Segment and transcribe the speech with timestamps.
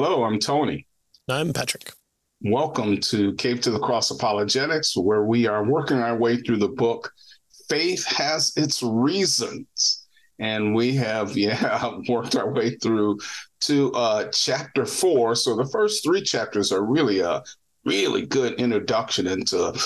[0.00, 0.86] Hello, I'm Tony.
[1.28, 1.92] I'm Patrick.
[2.42, 6.68] Welcome to Cave to the Cross Apologetics, where we are working our way through the
[6.68, 7.12] book
[7.68, 10.06] Faith Has Its Reasons.
[10.38, 13.18] And we have, yeah, worked our way through
[13.62, 15.34] to uh, chapter four.
[15.34, 17.42] So the first three chapters are really a
[17.84, 19.76] really good introduction into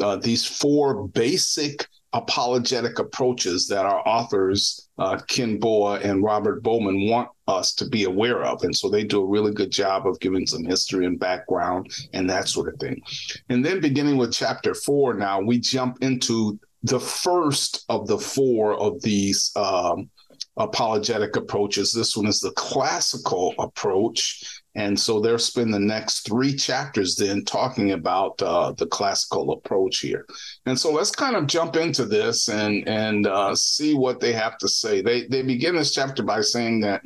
[0.00, 7.08] uh, these four basic apologetic approaches that our authors, uh, Ken Boa and Robert Bowman,
[7.08, 8.62] want us to be aware of.
[8.64, 12.28] And so they do a really good job of giving some history and background and
[12.28, 13.00] that sort of thing.
[13.48, 18.74] And then beginning with chapter four, now we jump into the first of the four
[18.74, 20.10] of these um,
[20.56, 21.92] apologetic approaches.
[21.92, 24.62] This one is the classical approach.
[24.78, 29.98] And so they'll spend the next three chapters then talking about uh, the classical approach
[29.98, 30.24] here.
[30.66, 34.56] And so let's kind of jump into this and and uh, see what they have
[34.58, 35.02] to say.
[35.02, 37.02] They they begin this chapter by saying that,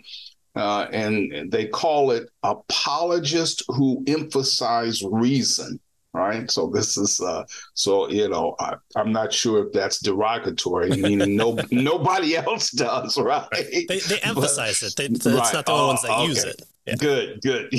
[0.55, 5.81] uh, and they call it apologists who emphasize reason
[6.15, 6.51] right?
[6.51, 11.37] So this is uh, so you know I, am not sure if that's derogatory, meaning
[11.37, 13.49] no nobody else does, right?
[13.51, 15.23] They, they emphasize but, it.
[15.23, 15.39] They, right.
[15.39, 16.27] It's not the only ones that okay.
[16.27, 16.63] use it.
[16.87, 16.97] Yeah.
[16.97, 17.73] Good, good.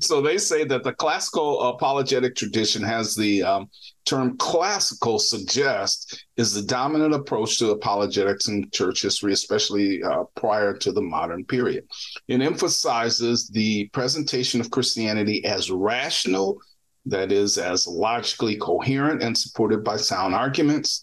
[0.02, 3.70] so they say that the classical apologetic tradition has the um,
[4.04, 10.76] term classical suggest is the dominant approach to apologetics in church history, especially uh, prior
[10.76, 11.84] to the modern period.
[12.28, 16.60] It emphasizes the presentation of Christianity as rational
[17.06, 21.02] that is as logically coherent and supported by sound arguments.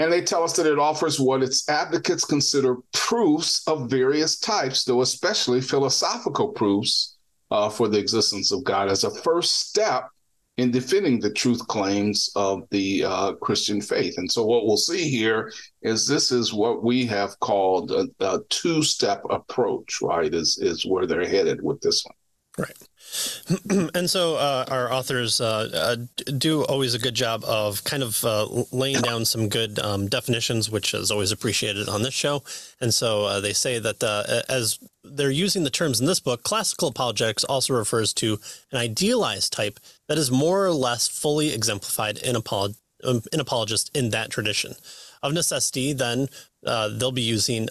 [0.00, 4.82] And they tell us that it offers what its advocates consider proofs of various types,
[4.82, 7.18] though especially philosophical proofs
[7.50, 10.08] uh, for the existence of God as a first step
[10.56, 14.14] in defending the truth claims of the uh, Christian faith.
[14.16, 15.52] And so, what we'll see here
[15.82, 20.32] is this is what we have called a, a two step approach, right?
[20.32, 22.14] Is, is where they're headed with this one.
[22.60, 22.76] Right.
[23.94, 28.22] and so uh, our authors uh, uh, do always a good job of kind of
[28.24, 32.42] uh, laying down some good um, definitions, which is always appreciated on this show.
[32.80, 36.42] And so uh, they say that uh, as they're using the terms in this book,
[36.42, 38.38] classical apologetics also refers to
[38.70, 43.90] an idealized type that is more or less fully exemplified in, apolog- um, in apologist
[43.96, 44.74] in that tradition.
[45.22, 46.28] Of necessity, then
[46.62, 47.68] they'll be using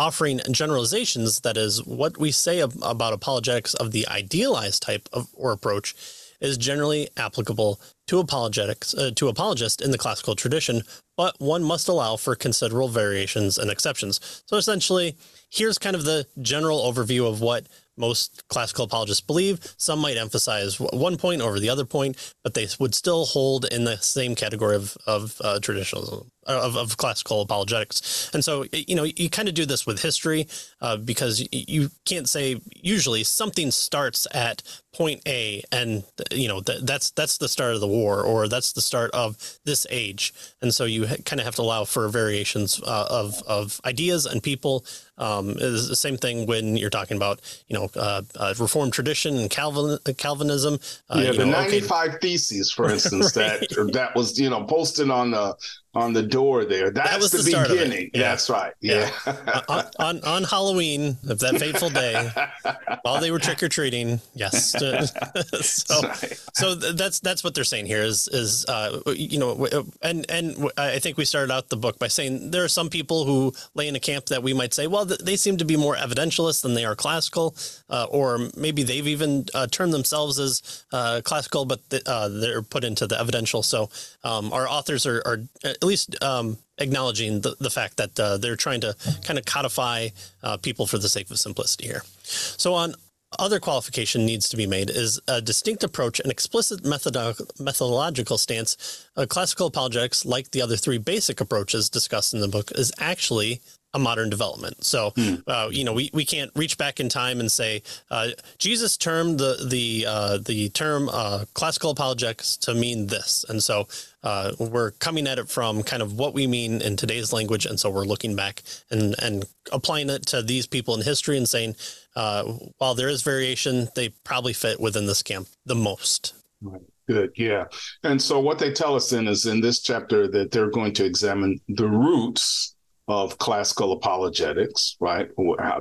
[0.00, 5.52] offering generalizations, that is, what we say about apologetics of the idealized type of or
[5.52, 5.94] approach
[6.40, 10.82] is generally applicable to apologetics uh, to apologists in the classical tradition,
[11.18, 14.42] but one must allow for considerable variations and exceptions.
[14.46, 15.16] So essentially,
[15.50, 17.66] here's kind of the general overview of what
[17.96, 19.74] most classical apologists believe.
[19.76, 23.84] Some might emphasize one point over the other point, but they would still hold in
[23.84, 28.30] the same category of, of uh, traditionalism of, of classical apologetics.
[28.32, 30.48] And so, you know, you kind of do this with history
[30.80, 34.62] uh, because you can't say usually something starts at
[34.92, 38.72] point A and you know th- that's that's the start of the war or that's
[38.72, 40.34] the start of this age.
[40.60, 44.26] And so you ha- kind of have to allow for variations uh, of of ideas
[44.26, 44.84] and people.
[45.16, 49.36] Um, is the same thing when you're talking about you know uh, uh Reformed tradition
[49.36, 50.78] and Calvin Calvinism.
[51.08, 52.18] Uh, yeah, the know, 95 okay.
[52.20, 53.60] theses, for instance, right.
[53.60, 55.56] that that was you know posted on the
[55.94, 56.90] on the door there.
[56.90, 58.10] That's that was the, the beginning.
[58.14, 58.30] Yeah.
[58.30, 58.74] That's right.
[58.80, 59.10] Yeah.
[59.26, 59.60] yeah.
[59.68, 62.30] on, on, on Halloween of that fateful day,
[63.02, 64.20] while they were trick or treating.
[64.34, 64.70] Yes.
[65.60, 66.40] so right.
[66.54, 69.66] so that's that's what they're saying here is is uh, you know
[70.02, 73.24] and and I think we started out the book by saying there are some people
[73.24, 75.96] who lay in a camp that we might say well they seem to be more
[75.96, 77.54] evidentialist than they are classical
[77.88, 82.84] uh, or maybe they've even uh, termed themselves as uh, classical but uh, they're put
[82.84, 83.62] into the evidential.
[83.62, 83.90] So
[84.24, 85.38] um, our authors are, are
[85.82, 90.08] at least um, acknowledging the, the fact that uh, they're trying to kind of codify
[90.42, 92.02] uh, people for the sake of simplicity here.
[92.22, 92.94] So on
[93.38, 99.06] other qualification needs to be made is a distinct approach, an explicit methodological stance.
[99.16, 103.60] Uh, classical apologetics, like the other three basic approaches discussed in the book, is actually
[103.92, 104.84] a modern development.
[104.84, 105.12] So,
[105.46, 108.28] uh, you know, we, we can't reach back in time and say uh,
[108.58, 113.88] Jesus termed the the uh, the term uh, classical apologetics to mean this, and so
[114.22, 117.80] uh, we're coming at it from kind of what we mean in today's language, and
[117.80, 121.74] so we're looking back and and applying it to these people in history and saying,
[122.16, 122.44] uh,
[122.78, 126.34] while there is variation, they probably fit within this camp the most.
[126.62, 126.82] Right.
[127.08, 127.64] Good, yeah.
[128.04, 131.04] And so what they tell us then is in this chapter that they're going to
[131.04, 132.76] examine the roots
[133.10, 135.28] of classical apologetics, right?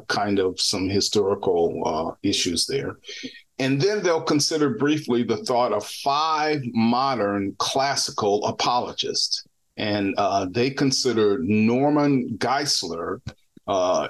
[0.07, 2.97] Kind of some historical uh, issues there.
[3.59, 9.45] And then they'll consider briefly the thought of five modern classical apologists.
[9.77, 13.21] And uh, they consider Norman Geisler
[13.67, 14.07] uh,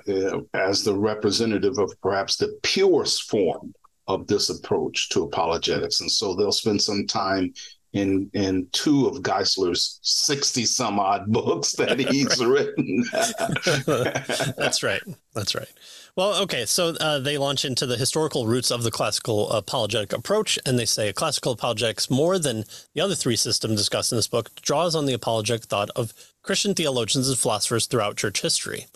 [0.53, 3.73] as the representative of perhaps the purest form
[4.07, 6.01] of this approach to apologetics.
[6.01, 7.53] And so they'll spend some time
[7.93, 13.03] in in two of Geisler's 60 some odd books that he's written.
[14.57, 15.01] That's right.
[15.33, 15.69] That's right.
[16.15, 20.59] Well, okay, so uh, they launch into the historical roots of the classical apologetic approach,
[20.65, 24.53] and they say classical apologetics, more than the other three systems discussed in this book,
[24.61, 28.87] draws on the apologetic thought of Christian theologians and philosophers throughout church history.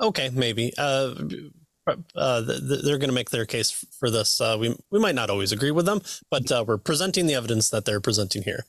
[0.00, 0.74] Okay, maybe.
[0.76, 1.14] Uh,
[1.86, 4.40] uh, they're going to make their case for this.
[4.40, 6.00] Uh, we we might not always agree with them,
[6.30, 8.64] but uh, we're presenting the evidence that they're presenting here.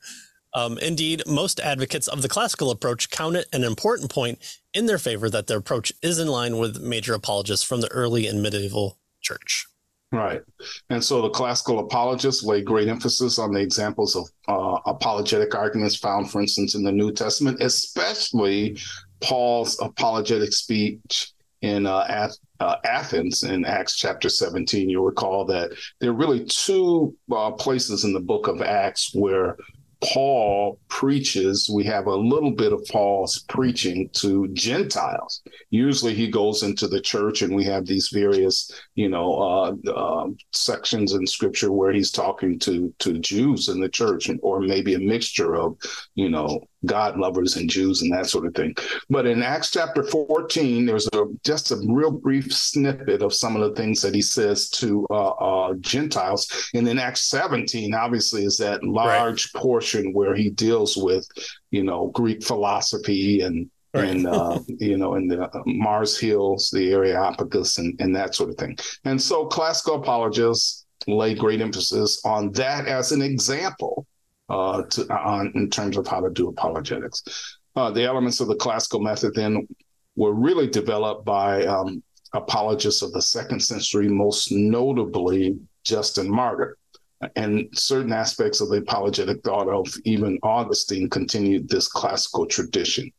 [0.54, 4.40] Um, indeed, most advocates of the classical approach count it an important point
[4.74, 8.28] in their favor that their approach is in line with major apologists from the early
[8.28, 9.68] and medieval church.
[10.12, 10.42] Right.
[10.90, 15.98] And so the classical apologists lay great emphasis on the examples of uh, apologetic arguments
[15.98, 18.78] found, for instance, in the New Testament, especially
[19.20, 24.90] Paul's apologetic speech in uh, uh, Athens in Acts chapter 17.
[24.90, 29.58] You'll recall that there are really two uh, places in the book of Acts where
[30.02, 35.42] Paul preaches, we have a little bit of Paul's preaching to Gentiles.
[35.72, 40.28] Usually he goes into the church and we have these various, you know, uh, uh,
[40.54, 45.00] sections in scripture where he's talking to, to Jews in the church or maybe a
[45.00, 45.78] mixture of,
[46.14, 48.76] you know, God lovers and Jews and that sort of thing.
[49.10, 53.62] But in Acts chapter 14, there's a just a real brief snippet of some of
[53.62, 56.70] the things that he says to uh, uh, Gentiles.
[56.74, 59.62] And then Acts 17, obviously, is that large right.
[59.62, 61.28] portion where he deals with,
[61.72, 64.10] you know, Greek philosophy and Right.
[64.10, 68.50] and uh, you know, in the uh, Mars Hills, the Areopagus, and, and that sort
[68.50, 68.78] of thing.
[69.06, 74.06] And so, classical apologists lay great emphasis on that as an example
[74.50, 77.24] uh, to, on, in terms of how to do apologetics.
[77.76, 79.68] Uh, the elements of the classical method then
[80.16, 82.02] were really developed by um,
[82.34, 86.78] apologists of the second century, most notably Justin Martyr.
[87.36, 93.12] And certain aspects of the apologetic thought of even Augustine continued this classical tradition.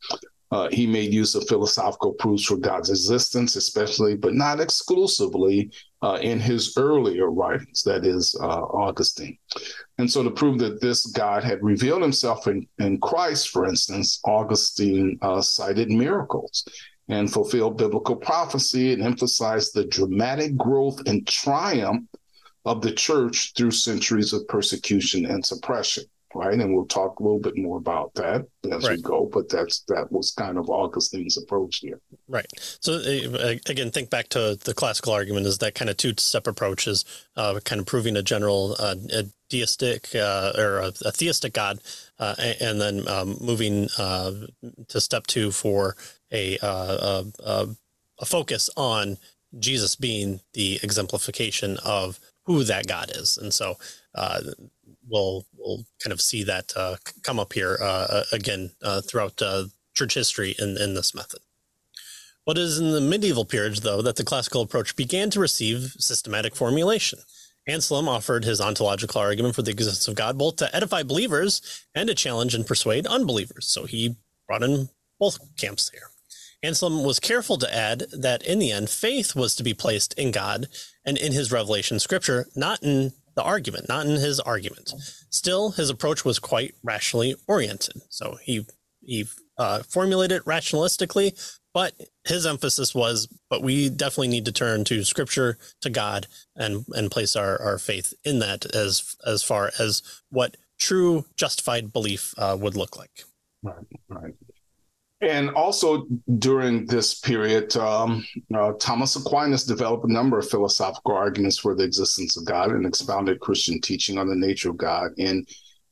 [0.51, 6.17] Uh, he made use of philosophical proofs for God's existence, especially, but not exclusively, uh,
[6.21, 9.37] in his earlier writings, that is, uh, Augustine.
[9.97, 14.19] And so, to prove that this God had revealed himself in, in Christ, for instance,
[14.23, 16.65] Augustine uh, cited miracles
[17.09, 22.05] and fulfilled biblical prophecy and emphasized the dramatic growth and triumph
[22.65, 26.03] of the church through centuries of persecution and suppression
[26.35, 26.59] right?
[26.59, 28.97] And we'll talk a little bit more about that as right.
[28.97, 29.29] we go.
[29.31, 31.99] But that's that was kind of Augustine's approach here.
[32.27, 32.47] Right.
[32.79, 36.87] So uh, again, think back to the classical argument: is that kind of two-step approach
[36.87, 37.05] is
[37.35, 41.79] uh, kind of proving a general uh, a deistic uh, or a, a, theistic God,
[42.19, 44.31] uh, and then um, moving uh,
[44.87, 45.95] to step two for
[46.31, 47.25] a, a,
[48.19, 49.17] a focus on
[49.57, 53.77] Jesus being the exemplification of who that God is, and so
[54.15, 54.41] uh,
[55.09, 59.65] we'll we'll kind of see that uh, come up here uh, again uh, throughout uh,
[59.93, 61.39] church history in, in this method.
[62.45, 66.55] What is in the medieval period, though, that the classical approach began to receive systematic
[66.55, 67.19] formulation.
[67.67, 72.07] Anselm offered his ontological argument for the existence of God both to edify believers and
[72.07, 73.67] to challenge and persuade unbelievers.
[73.67, 74.15] So he
[74.47, 74.89] brought in
[75.19, 76.09] both camps here.
[76.63, 80.31] Anselm was careful to add that in the end, faith was to be placed in
[80.31, 80.67] God
[81.05, 84.91] and in his revelation scripture, not in the argument, not in his argument.
[85.29, 88.01] Still, his approach was quite rationally oriented.
[88.09, 88.65] So he
[89.01, 89.27] he
[89.57, 91.93] uh, formulated rationalistically, but
[92.25, 96.27] his emphasis was, but we definitely need to turn to Scripture, to God,
[96.57, 101.93] and and place our, our faith in that as as far as what true justified
[101.93, 103.23] belief uh, would look like.
[103.63, 104.33] Right, right.
[105.21, 106.05] And also
[106.37, 111.83] during this period, um, uh, Thomas Aquinas developed a number of philosophical arguments for the
[111.83, 115.45] existence of God and expounded Christian teaching on the nature of God in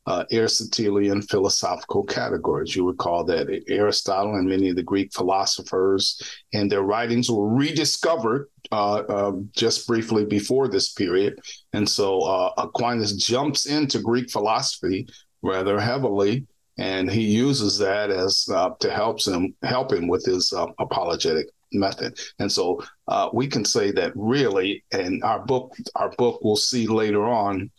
[0.05, 2.74] uh, Aristotelian philosophical categories.
[2.74, 6.22] You recall that Aristotle and many of the Greek philosophers
[6.53, 11.38] and their writings were rediscovered uh, uh, just briefly before this period.
[11.74, 15.10] And so uh, Aquinas jumps into Greek philosophy
[15.41, 20.53] rather heavily and he uses that as uh, to help him help him with his
[20.53, 22.17] uh, apologetic method.
[22.39, 26.88] And so uh, we can say that really, and our book our book we'll see
[26.88, 27.72] later on.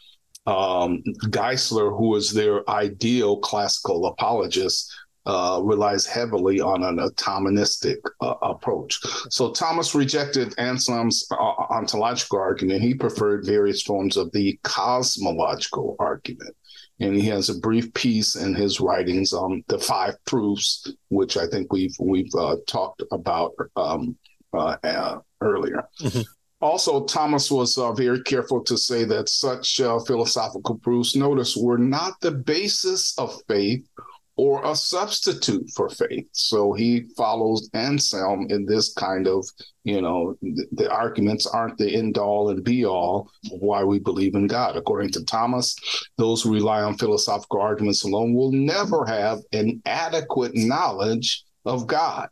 [0.46, 4.90] Um, Geisler, who is their ideal classical apologist,
[5.28, 8.98] uh, relies heavily on a Thomistic uh, approach.
[9.28, 12.80] So Thomas rejected Anselm's uh, ontological argument.
[12.80, 16.56] He preferred various forms of the cosmological argument.
[17.00, 21.46] And he has a brief piece in his writings on the five proofs, which I
[21.46, 24.16] think we've we've uh, talked about um,
[24.52, 25.88] uh, earlier.
[26.00, 26.22] Mm-hmm.
[26.60, 31.78] Also, Thomas was uh, very careful to say that such uh, philosophical proofs, notice, were
[31.78, 33.86] not the basis of faith
[34.38, 36.28] or a substitute for faith.
[36.30, 39.44] So he follows Anselm in this kind of,
[39.82, 44.36] you know, the, arguments aren't the end all and be all of why we believe
[44.36, 44.76] in God.
[44.76, 45.74] According to Thomas,
[46.18, 52.28] those who rely on philosophical arguments alone will never have an adequate knowledge of God.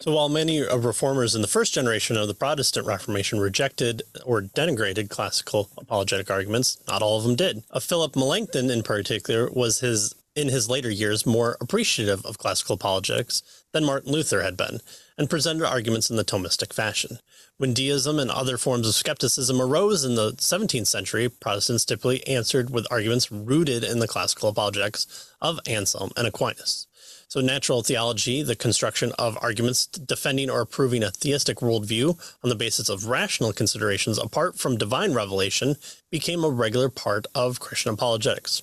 [0.00, 4.40] So while many of reformers in the first generation of the Protestant Reformation rejected or
[4.42, 7.62] denigrated classical apologetic arguments, not all of them did.
[7.70, 12.74] Uh, Philip Melanchthon, in particular, was his in his later years more appreciative of classical
[12.74, 14.80] apologetics than Martin Luther had been,
[15.18, 17.18] and presented arguments in the Thomistic fashion.
[17.56, 22.68] When deism and other forms of skepticism arose in the 17th century, Protestants typically answered
[22.68, 26.86] with arguments rooted in the classical apologetics of Anselm and Aquinas.
[27.28, 32.54] So, natural theology, the construction of arguments defending or approving a theistic worldview on the
[32.54, 35.76] basis of rational considerations apart from divine revelation,
[36.10, 38.62] became a regular part of Christian apologetics.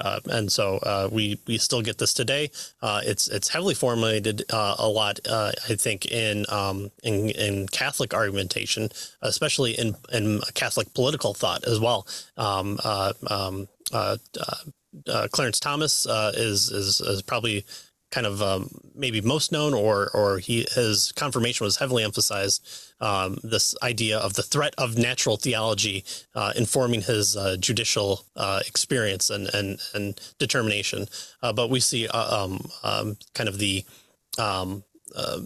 [0.00, 2.50] Uh, and so uh, we we still get this today.
[2.80, 7.68] Uh, it's it's heavily formulated uh, a lot, uh, I think, in, um, in in
[7.68, 8.88] Catholic argumentation,
[9.20, 12.06] especially in in Catholic political thought as well.
[12.36, 13.68] Um, uh, um,
[15.30, 17.64] Clarence Thomas is, is is probably
[18.12, 22.64] kind of um, maybe most known, or or he his confirmation was heavily emphasized.
[23.00, 26.04] Um, this idea of the threat of natural theology
[26.36, 31.06] uh, informing his uh, judicial uh, experience and and and determination.
[31.42, 33.84] Uh, but we see uh, um, um, kind of the
[34.38, 34.84] um,
[35.16, 35.40] uh,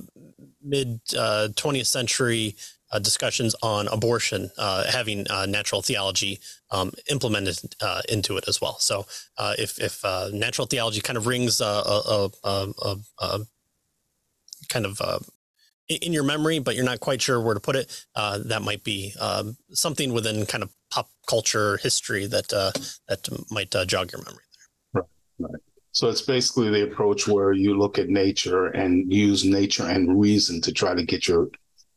[0.62, 2.56] mid 20th century
[2.92, 6.38] uh, discussions on abortion uh, having uh, natural theology
[6.70, 8.78] um, implemented uh, into it as well.
[8.78, 9.06] So
[9.38, 12.30] uh, if, if uh, natural theology kind of rings a,
[14.68, 15.00] kind of
[15.88, 19.14] in your memory, but you're not quite sure where to put it, that might be
[19.20, 25.02] um, something within kind of pop culture history that that might jog your memory there.
[25.02, 25.08] Right.
[25.38, 25.62] Right.
[25.92, 30.60] So it's basically the approach where you look at nature and use nature and reason
[30.60, 31.48] to try to get your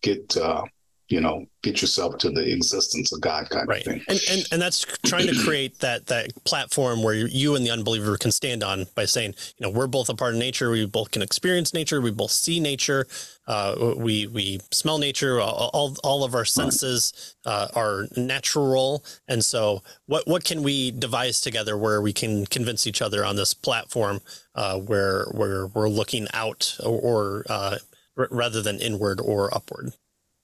[0.02, 0.64] get uh,
[1.10, 3.80] you know, get yourself to the existence of God kind right.
[3.80, 4.04] of thing.
[4.08, 8.16] And, and and that's trying to create that that platform where you and the unbeliever
[8.16, 10.70] can stand on by saying, you know, we're both a part of nature.
[10.70, 12.00] We both can experience nature.
[12.00, 13.08] We both see nature.
[13.48, 15.42] Uh, we we smell nature.
[15.42, 19.04] All all of our senses uh, are natural.
[19.28, 23.36] And so, what what can we devise together where we can convince each other on
[23.36, 24.22] this platform
[24.54, 27.78] uh, where where we're looking out or, or uh,
[28.16, 29.94] r- rather than inward or upward?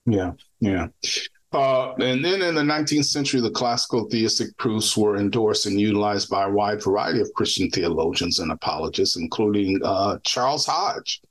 [0.06, 0.88] Yeah, yeah.
[1.52, 6.30] Uh, and then in the 19th century, the classical theistic proofs were endorsed and utilized
[6.30, 11.22] by a wide variety of Christian theologians and apologists, including uh, Charles Hodge,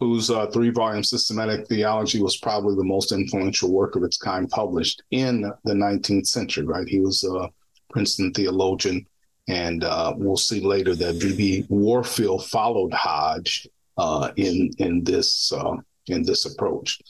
[0.00, 4.48] whose uh, three volume systematic theology was probably the most influential work of its kind
[4.50, 6.88] published in the 19th century, right?
[6.88, 7.48] He was a
[7.90, 9.06] Princeton theologian.
[9.48, 11.66] And uh, we'll see later that B.B.
[11.68, 13.66] Warfield followed Hodge
[13.96, 15.76] uh, in in this uh,
[16.08, 17.00] in this approach.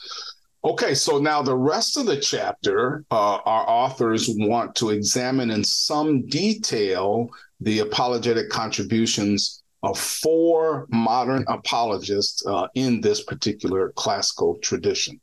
[0.65, 5.63] Okay, so now the rest of the chapter, uh, our authors want to examine in
[5.63, 15.21] some detail the apologetic contributions of four modern apologists uh, in this particular classical tradition.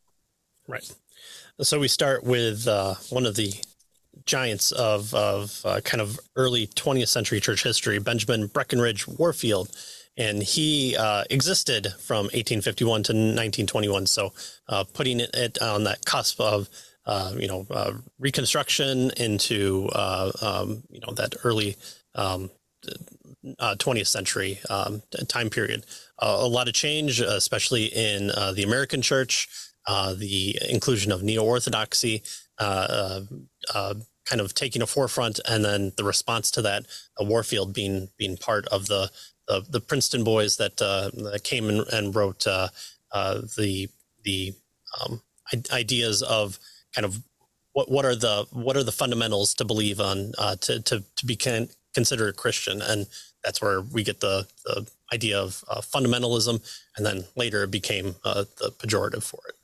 [0.67, 0.89] Right.
[1.61, 3.53] So we start with uh, one of the
[4.25, 9.69] giants of, of uh, kind of early 20th century church history, Benjamin Breckinridge Warfield
[10.17, 14.05] and he uh, existed from 1851 to 1921.
[14.07, 14.33] So,
[14.69, 16.69] uh, putting it, on that cusp of
[17.05, 21.75] uh, you know uh, reconstruction into uh, um, you know that early
[22.15, 22.49] um,
[23.59, 25.85] 20th uh, century um, time period.
[26.19, 29.47] a lot of change, especially in the American church,
[29.87, 32.23] the inclusion of neo orthodoxy.
[34.27, 36.87] kind of taking a forefront, and then the response to that,
[37.19, 39.11] Warfield being being part of the
[39.47, 42.69] the, the Princeton boys that, uh, that came and, and wrote uh,
[43.11, 43.89] uh, the
[44.23, 44.53] the
[44.99, 45.21] um,
[45.71, 46.59] ideas of
[46.95, 47.21] kind of
[47.73, 51.25] what what are the what are the fundamentals to believe on uh, to to to
[51.25, 53.07] be can, considered a Christian, and
[53.43, 56.59] that's where we get the, the idea of uh, fundamentalism,
[56.97, 59.54] and then later it became the pejorative for it.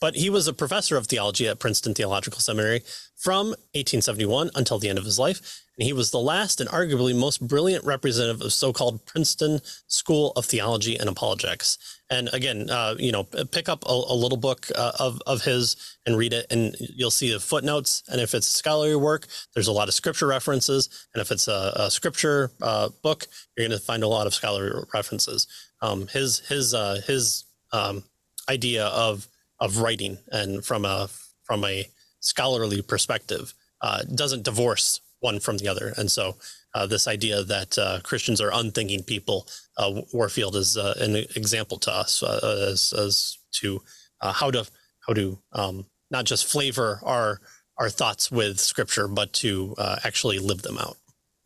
[0.00, 2.82] But he was a professor of theology at Princeton Theological Seminary
[3.16, 5.64] from 1871 until the end of his life.
[5.78, 10.32] And he was the last and arguably most brilliant representative of so called Princeton School
[10.34, 11.78] of Theology and Apologetics.
[12.10, 15.76] And again, uh, you know, pick up a, a little book uh, of, of his
[16.04, 18.02] and read it, and you'll see the footnotes.
[18.08, 20.88] And if it's scholarly work, there's a lot of scripture references.
[21.14, 23.26] And if it's a, a scripture uh, book,
[23.56, 25.46] you're going to find a lot of scholarly references.
[25.80, 28.02] Um, his his uh, his um,
[28.48, 29.28] idea of
[29.60, 31.08] of writing and from a
[31.44, 31.88] from a
[32.20, 35.92] scholarly perspective uh, doesn't divorce one from the other.
[35.96, 36.36] And so
[36.74, 39.46] uh, this idea that uh, Christians are unthinking people,
[39.76, 43.80] uh, Warfield is uh, an example to us uh, as, as to
[44.20, 44.66] how to
[45.06, 47.40] how to um, not just flavor our
[47.78, 49.74] our thoughts with Scripture, but to
[50.04, 50.96] actually live them out.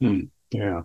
[0.01, 0.21] Hmm.
[0.51, 0.83] Yeah.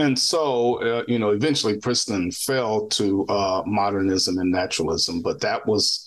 [0.00, 3.26] And so, you know, eventually Princeton fell to
[3.66, 6.06] modernism and naturalism, but that was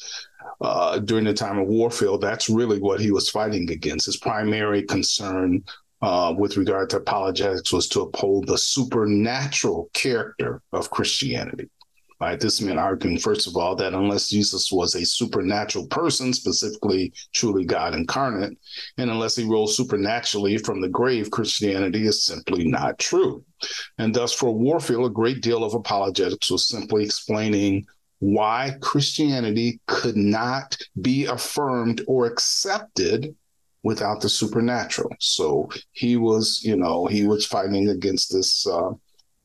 [0.62, 4.06] uh, during the time of Warfield, that's really what he was fighting against.
[4.06, 5.64] His primary concern
[6.02, 11.70] uh, with regard to apologetics was to uphold the supernatural character of Christianity.
[12.24, 12.40] Right?
[12.40, 17.66] This meant arguing, first of all, that unless Jesus was a supernatural person, specifically truly
[17.66, 18.58] God incarnate,
[18.98, 23.44] and unless he rose supernaturally from the grave, Christianity is simply not true.
[23.98, 27.86] And thus, for Warfield, a great deal of apologetics was simply explaining
[28.20, 33.36] why Christianity could not be affirmed or accepted
[33.84, 35.14] without the supernatural.
[35.20, 38.92] So he was, you know, he was fighting against this uh,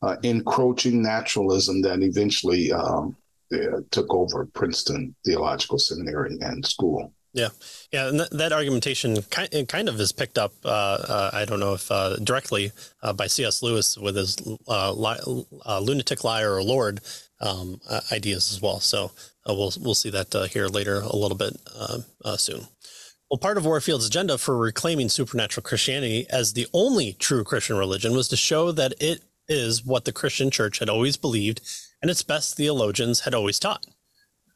[0.01, 3.15] uh, encroaching naturalism that eventually um,
[3.53, 7.11] uh, took over Princeton Theological Seminary and school.
[7.33, 7.49] Yeah,
[7.91, 10.53] yeah, and th- that argumentation kind kind of is picked up.
[10.65, 12.71] Uh, uh, I don't know if uh, directly
[13.03, 13.61] uh, by C.S.
[13.61, 15.45] Lewis with his li-
[15.81, 17.01] lunatic liar or Lord
[17.39, 17.79] um,
[18.11, 18.79] ideas as well.
[18.79, 19.11] So
[19.45, 21.55] we'll we'll see that here later a little bit
[22.39, 22.65] soon.
[23.29, 28.13] Well, part of Warfield's agenda for reclaiming supernatural Christianity as the only true Christian religion
[28.13, 31.61] was to show that it is what the Christian church had always believed
[32.01, 33.85] and its best theologians had always taught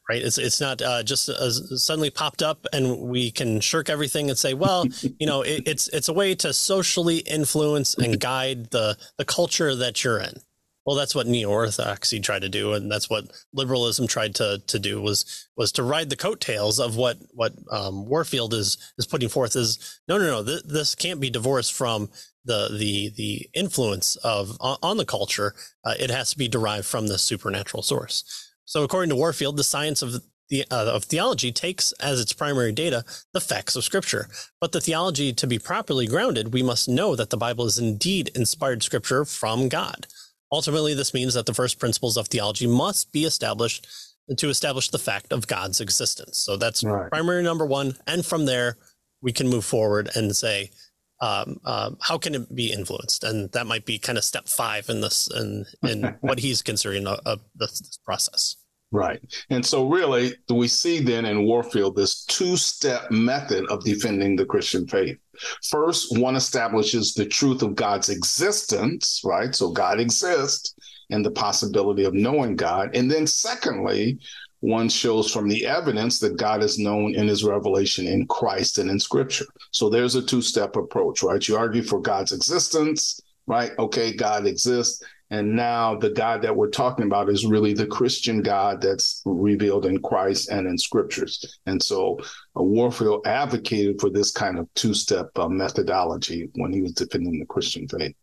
[0.10, 0.22] right?
[0.22, 4.38] It's it's not uh, just uh, suddenly popped up and we can shirk everything and
[4.38, 4.86] say, well,
[5.20, 9.76] you know, it, it's it's a way to socially influence and guide the the culture
[9.76, 10.34] that you're in.
[10.86, 15.02] Well, that's what neo-orthodoxy tried to do, and that's what liberalism tried to to do
[15.02, 19.56] was was to ride the coattails of what what um, Warfield is is putting forth.
[19.56, 20.44] Is no, no, no.
[20.44, 22.10] Th- this can't be divorced from
[22.46, 25.54] the the the influence of on, on the culture.
[25.86, 28.24] Uh, it has to be derived from the supernatural source.
[28.66, 32.72] So, according to Warfield, the science of the, uh, of theology takes as its primary
[32.72, 33.04] data
[33.34, 34.28] the facts of Scripture.
[34.62, 38.30] But the theology to be properly grounded, we must know that the Bible is indeed
[38.36, 40.08] inspired Scripture from God.
[40.52, 43.88] Ultimately, this means that the first principles of theology must be established
[44.38, 46.38] to establish the fact of God's existence.
[46.40, 47.10] So that's right.
[47.12, 48.78] primary number one, and from there
[49.22, 50.70] we can move forward and say,
[51.24, 53.24] um, uh, how can it be influenced?
[53.24, 57.06] And that might be kind of step five in this, in, in what he's considering
[57.06, 58.58] this, this, process.
[58.92, 59.22] Right.
[59.50, 64.46] And so, really, we see then in Warfield this two step method of defending the
[64.46, 65.18] Christian faith.
[65.72, 69.56] First, one establishes the truth of God's existence, right?
[69.56, 70.76] So, God exists
[71.10, 72.96] and the possibility of knowing God.
[72.96, 74.20] And then, secondly,
[74.64, 78.90] one shows from the evidence that God is known in his revelation in Christ and
[78.90, 79.46] in scripture.
[79.72, 81.46] So there's a two step approach, right?
[81.46, 83.72] You argue for God's existence, right?
[83.78, 85.04] Okay, God exists.
[85.32, 89.86] And now the God that we're talking about is really the Christian God that's revealed
[89.86, 91.60] in Christ and in scriptures.
[91.66, 92.18] And so
[92.56, 97.46] Warfield advocated for this kind of two step uh, methodology when he was defending the
[97.48, 98.16] Christian faith.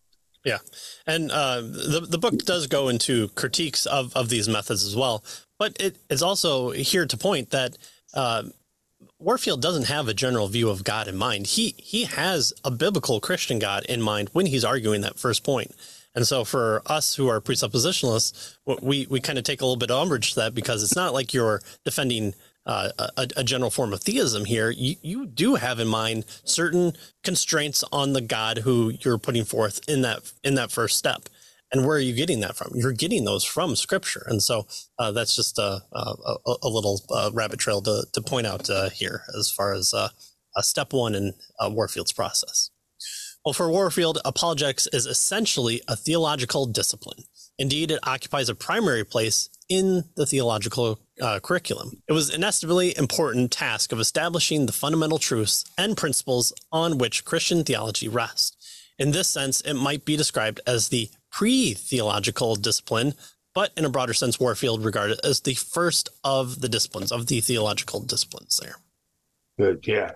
[0.42, 0.58] Yeah,
[1.06, 5.22] and uh, the the book does go into critiques of of these methods as well.
[5.60, 7.76] But it is also here to point that
[8.14, 8.44] uh,
[9.18, 11.48] Warfield doesn't have a general view of God in mind.
[11.48, 15.74] He he has a biblical Christian God in mind when he's arguing that first point.
[16.14, 19.90] And so for us who are presuppositionalists, we we kind of take a little bit
[19.90, 22.32] of umbrage to that because it's not like you're defending
[22.64, 24.70] uh, a, a, general form of theism here.
[24.70, 26.92] You, you do have in mind certain
[27.22, 31.28] constraints on the God who you're putting forth in that in that first step.
[31.72, 32.72] And where are you getting that from?
[32.74, 34.66] You're getting those from Scripture, and so
[34.98, 36.14] uh, that's just a, a,
[36.62, 40.08] a little uh, rabbit trail to, to point out uh, here as far as uh,
[40.60, 42.70] step one in uh, Warfield's process.
[43.44, 47.24] Well, for Warfield, apologetics is essentially a theological discipline.
[47.58, 52.02] Indeed, it occupies a primary place in the theological uh, curriculum.
[52.08, 57.24] It was an inestimably important task of establishing the fundamental truths and principles on which
[57.24, 58.56] Christian theology rests.
[58.98, 63.14] In this sense, it might be described as the pre theological discipline
[63.54, 67.40] but in a broader sense, Warfield regarded as the first of the disciplines, of the
[67.40, 68.76] theological disciplines there.
[69.58, 69.86] Good.
[69.86, 70.12] Yeah.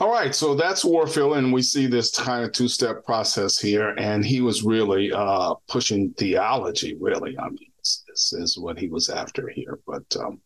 [0.00, 4.24] All right, so that's Warfield, and we see this kind of two-step process here, and
[4.24, 6.96] he was really uh, pushing theology.
[7.00, 9.80] Really, I mean, this, this, is what he was after here.
[9.84, 10.40] But um,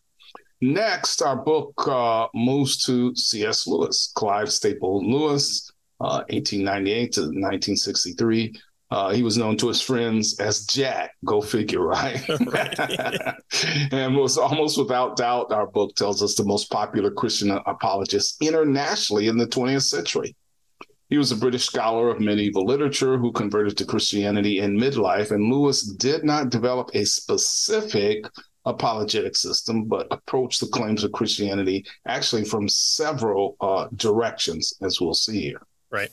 [0.62, 3.66] next, our book uh, moves to C.S.
[3.66, 8.54] Lewis, Clive Staple Lewis, uh, 1898 to 1963.
[8.92, 11.12] Uh, he was known to his friends as Jack.
[11.24, 12.22] Go figure, right?
[12.46, 12.78] right.
[13.90, 19.28] and was almost without doubt, our book tells us the most popular Christian apologist internationally
[19.28, 20.36] in the 20th century.
[21.08, 25.50] He was a British scholar of medieval literature who converted to Christianity in midlife, and
[25.50, 28.26] Lewis did not develop a specific
[28.66, 35.14] apologetic system, but approached the claims of Christianity actually from several uh, directions, as we'll
[35.14, 35.62] see here.
[35.90, 36.10] Right.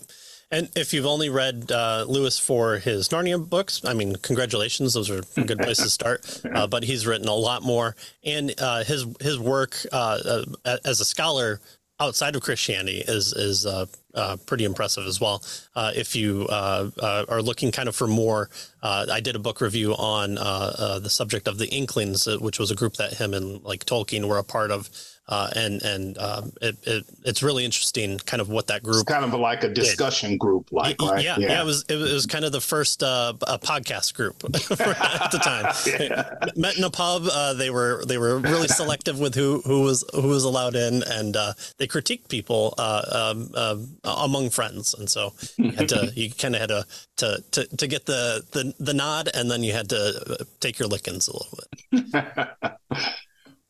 [0.51, 5.09] And if you've only read uh, Lewis for his Narnia books, I mean, congratulations; those
[5.09, 6.41] are a good place to start.
[6.53, 10.99] Uh, but he's written a lot more, and uh, his his work uh, uh, as
[10.99, 11.59] a scholar
[11.99, 13.85] outside of Christianity is is uh,
[14.15, 15.43] uh, pretty impressive as well.
[15.75, 18.49] Uh, if you uh, uh, are looking kind of for more,
[18.81, 22.95] I did a book review on the subject of the Inklings, which was a group
[22.95, 24.89] that him and like Tolkien were a part of.
[25.29, 28.95] Uh, and and um, it, it, it's really interesting, kind of what that group.
[28.95, 30.39] It's kind of like a discussion did.
[30.39, 31.23] group, like right?
[31.23, 35.31] Yeah, yeah, yeah, It was it was kind of the first uh, podcast group at
[35.31, 35.71] the time.
[35.99, 36.33] yeah.
[36.55, 37.27] Met in a pub.
[37.31, 41.03] Uh, they were they were really selective with who who was who was allowed in,
[41.03, 46.11] and uh, they critiqued people uh, um, um, among friends, and so you had to
[46.15, 46.85] you kind of had to,
[47.17, 50.87] to to to get the, the the nod, and then you had to take your
[50.87, 51.59] lickings a little
[51.91, 53.19] bit.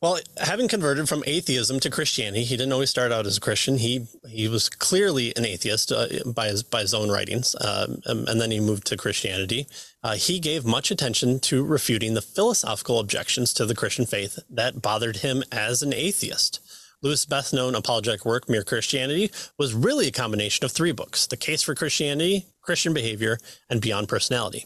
[0.01, 3.77] Well, having converted from atheism to Christianity, he didn't always start out as a Christian.
[3.77, 8.39] He he was clearly an atheist uh, by his by his own writings, um, and
[8.39, 9.67] then he moved to Christianity.
[10.01, 14.81] Uh, he gave much attention to refuting the philosophical objections to the Christian faith that
[14.81, 16.61] bothered him as an atheist.
[17.01, 21.35] Lewis' best known apologetic work, Mere Christianity, was really a combination of three books The
[21.35, 23.37] Case for Christianity, Christian Behavior,
[23.69, 24.65] and Beyond Personality.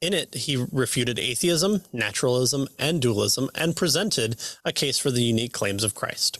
[0.00, 5.52] In it, he refuted atheism, naturalism, and dualism and presented a case for the unique
[5.52, 6.38] claims of Christ.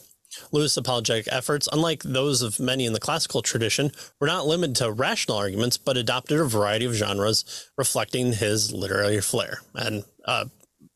[0.51, 4.91] Lewis' apologetic efforts, unlike those of many in the classical tradition, were not limited to
[4.91, 9.61] rational arguments, but adopted a variety of genres reflecting his literary flair.
[9.73, 10.45] And, uh,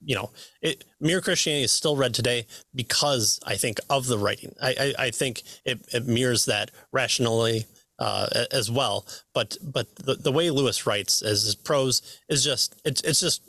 [0.03, 4.53] you know, it, Mere Christianity is still read today because I think of the writing.
[4.61, 7.65] I, I, I think it, it mirrors that rationally
[8.01, 9.05] uh, as well.
[9.33, 13.43] But but the, the way Lewis writes as his prose is just it's it's just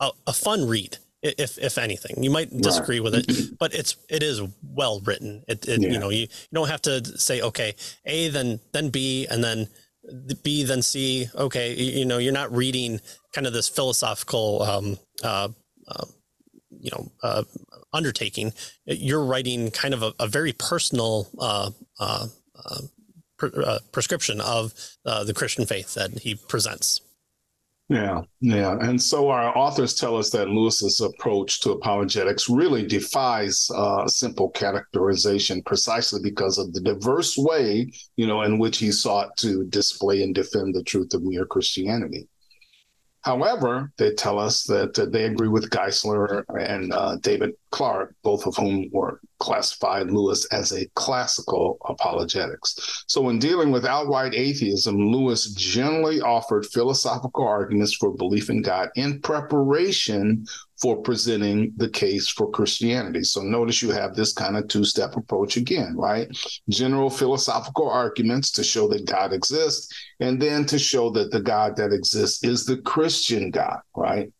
[0.00, 0.98] a, a fun read.
[1.22, 3.04] If if anything, you might disagree right.
[3.04, 5.44] with it, but it's it is well written.
[5.46, 5.90] It, it yeah.
[5.90, 9.68] you know you, you don't have to say okay A then then B and then
[10.42, 11.28] B then C.
[11.36, 13.00] Okay, you, you know you're not reading
[13.32, 15.48] kind of this philosophical um, uh,
[15.86, 16.06] uh,
[16.70, 17.44] you know uh,
[17.92, 18.52] undertaking.
[18.84, 22.26] You're writing kind of a, a very personal uh, uh,
[23.42, 24.74] uh prescription of
[25.04, 27.00] uh, the Christian faith that he presents.
[27.88, 28.78] Yeah, yeah.
[28.80, 34.48] And so our authors tell us that Lewis's approach to apologetics really defies uh, simple
[34.48, 40.22] characterization precisely because of the diverse way, you know, in which he sought to display
[40.22, 42.28] and defend the truth of mere Christianity.
[43.22, 48.46] However, they tell us that uh, they agree with Geisler and uh, David Clark, both
[48.46, 53.04] of whom were classified Lewis as a classical apologetics.
[53.08, 58.90] So, in dealing with outright atheism, Lewis generally offered philosophical arguments for belief in God
[58.94, 60.46] in preparation
[60.80, 63.22] for presenting the case for Christianity.
[63.22, 66.28] So notice you have this kind of two step approach again, right?
[66.68, 71.76] General philosophical arguments to show that God exists, and then to show that the God
[71.76, 74.32] that exists is the Christian God, right?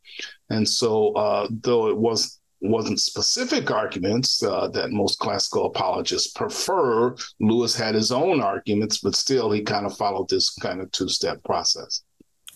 [0.51, 7.15] And so, uh, though it was wasn't specific arguments uh, that most classical apologists prefer.
[7.41, 11.09] Lewis had his own arguments, but still he kind of followed this kind of two
[11.09, 12.03] step process.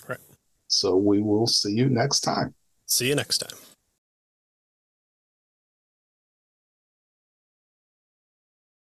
[0.09, 0.21] Right.
[0.69, 2.55] So we will see you next time.
[2.87, 3.59] See you next time.